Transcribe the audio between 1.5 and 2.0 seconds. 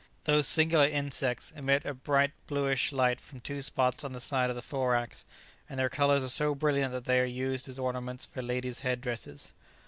emit a